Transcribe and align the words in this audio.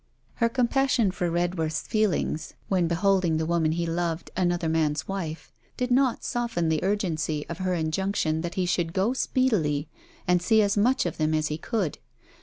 Her 0.37 0.49
compassion 0.49 1.11
for 1.11 1.29
Redworth's 1.29 1.81
feelings 1.85 2.55
when 2.69 2.87
beholding 2.87 3.37
the 3.37 3.45
woman 3.45 3.73
he 3.73 3.85
loved 3.85 4.31
another 4.35 4.67
man's 4.67 5.07
wife, 5.07 5.51
did 5.77 5.91
not 5.91 6.23
soften 6.23 6.69
the 6.69 6.83
urgency 6.83 7.45
of 7.47 7.59
her 7.59 7.75
injunction 7.75 8.41
that 8.41 8.55
he 8.55 8.65
should 8.65 8.93
go 8.93 9.13
speedily, 9.13 9.89
and 10.27 10.41
see 10.41 10.63
as 10.63 10.75
much 10.75 11.05
of 11.05 11.17
them 11.17 11.35
as 11.35 11.49
he 11.49 11.57
could. 11.59 11.99